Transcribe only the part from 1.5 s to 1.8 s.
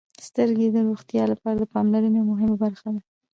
د